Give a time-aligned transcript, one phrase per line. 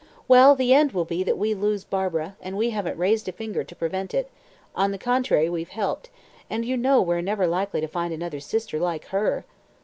[0.27, 3.63] "Well, the end will be that we lose Barbara, and we haven't raised a finger
[3.63, 4.31] to prevent it
[4.75, 6.09] on the contrary we've helped
[6.49, 9.45] and you know we're never likely to find another sister like her."